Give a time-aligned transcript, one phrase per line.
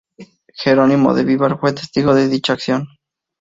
[0.55, 2.87] Gerónimo de Vivar fue testigo de dicha acción.